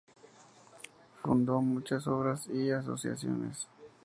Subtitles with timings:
[1.21, 3.67] Fundó muchas obras y asociaciones.